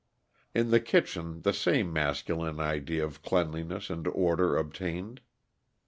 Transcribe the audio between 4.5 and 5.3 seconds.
obtained.